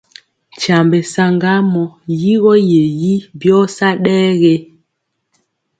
[0.53, 1.83] Nkyambe saŋgamɔ!
[2.21, 4.55] Yigɔ ye yi byɔ sa ɗɛ ge?